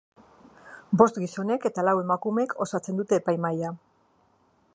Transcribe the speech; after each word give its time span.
Bost 1.01 1.19
gizonek 1.25 1.67
eta 1.71 1.85
lau 1.89 1.95
emakumek 2.05 2.57
osatzen 2.67 2.99
dute 3.03 3.21
epaimahia. 3.23 3.75